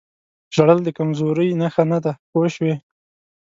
ژړل 0.55 0.79
د 0.83 0.89
کمزورۍ 0.97 1.49
نښه 1.61 1.83
نه 1.91 1.99
ده 2.03 2.11
پوه 2.31 2.47
شوې!. 2.55 2.75